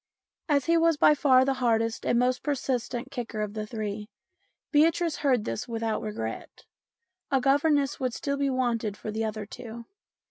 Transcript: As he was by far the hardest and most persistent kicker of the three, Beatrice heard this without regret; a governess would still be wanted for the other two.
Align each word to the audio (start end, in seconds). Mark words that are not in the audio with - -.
As 0.49 0.65
he 0.65 0.77
was 0.77 0.97
by 0.97 1.13
far 1.13 1.45
the 1.45 1.53
hardest 1.61 2.07
and 2.07 2.17
most 2.17 2.41
persistent 2.41 3.11
kicker 3.11 3.39
of 3.41 3.53
the 3.53 3.67
three, 3.67 4.09
Beatrice 4.71 5.17
heard 5.17 5.45
this 5.45 5.67
without 5.67 6.01
regret; 6.01 6.65
a 7.29 7.39
governess 7.39 7.99
would 7.99 8.15
still 8.15 8.37
be 8.37 8.49
wanted 8.49 8.97
for 8.97 9.11
the 9.11 9.23
other 9.23 9.45
two. 9.45 9.85